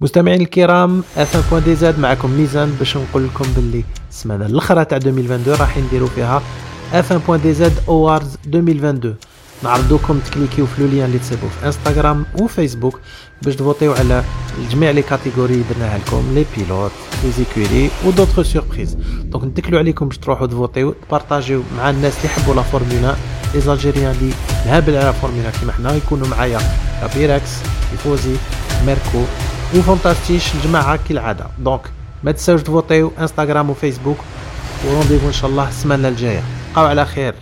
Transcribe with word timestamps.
مستمعين 0.00 0.40
الكرام 0.40 1.02
F 1.16 1.36
1 1.36 1.50
point 1.50 1.64
DZ 1.64 1.98
معكم 1.98 2.30
ميزان 2.30 2.76
باش 2.78 2.96
نقول 2.96 3.24
لكم 3.24 3.44
باللي 3.56 3.84
السمانة 4.10 4.46
الأخرى 4.46 4.84
تاع 4.84 4.96
2022 4.96 5.56
راح 5.60 5.78
نديروا 5.78 6.08
فيها 6.08 6.42
F 6.92 7.12
1 7.12 7.26
point 7.26 7.40
DZ 7.40 7.72
Awards 7.88 8.36
2022 8.46 9.14
نعرضوكم 9.62 10.18
تكليكيو 10.18 10.66
في 10.66 10.82
le 10.82 10.88
lien 10.88 11.04
اللي 11.06 11.18
تصيبوا 11.18 11.48
في 11.48 11.66
إنستغرام 11.66 12.24
وفيسبوك 12.40 13.00
باش 13.42 13.56
تفوتيو 13.56 13.92
على 13.92 14.24
جميع 14.70 14.90
les 14.90 15.02
catégories 15.02 15.64
درناها 15.70 15.98
لكم 15.98 16.22
les 16.34 16.44
pilotes 16.56 16.92
les 17.24 17.30
écuries 17.30 17.90
و 18.06 18.10
d'autres 18.10 18.42
surprises 18.42 18.96
donc 19.22 19.44
نتكلوا 19.44 19.78
عليكم 19.78 20.08
باش 20.08 20.18
تروحوا 20.18 20.46
تفوتيو 20.46 20.94
تبارطاجيو 21.08 21.62
مع 21.76 21.90
الناس 21.90 22.16
اللي 22.16 22.26
يحبوا 22.26 22.54
la 22.54 22.62
Formula 22.62 23.14
les 23.54 23.60
Algériens 23.60 24.14
اللي 24.20 24.32
مهابل 24.66 24.96
على 24.96 25.12
فورمولا 25.12 25.50
كيما 25.50 25.72
حنا 25.72 25.94
يكونوا 25.94 26.28
معايا 26.28 26.58
بيراكس 27.14 27.50
يفوزي 27.94 28.36
ميركو. 28.86 29.24
وفونتاستيش 29.76 30.54
الجماعه 30.54 30.98
كالعاده 31.08 31.46
دونك 31.58 31.80
ما 32.24 32.32
تنساوش 32.32 32.62
تفوتيو 32.62 33.12
انستغرام 33.20 33.70
وفيسبوك 33.70 34.16
ورونديفو 34.86 35.26
ان 35.26 35.32
شاء 35.32 35.50
الله 35.50 35.68
السمانه 35.68 36.08
الجايه 36.08 36.42
بقاو 36.72 36.86
على 36.86 37.06
خير 37.06 37.34